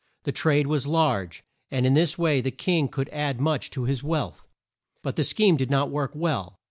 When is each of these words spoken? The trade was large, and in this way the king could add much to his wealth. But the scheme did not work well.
The 0.23 0.31
trade 0.31 0.65
was 0.65 0.87
large, 0.87 1.43
and 1.69 1.85
in 1.85 1.93
this 1.93 2.17
way 2.17 2.41
the 2.41 2.49
king 2.49 2.87
could 2.87 3.07
add 3.09 3.39
much 3.39 3.69
to 3.69 3.83
his 3.83 4.01
wealth. 4.03 4.47
But 5.03 5.15
the 5.15 5.23
scheme 5.23 5.57
did 5.57 5.69
not 5.69 5.91
work 5.91 6.13
well. 6.15 6.57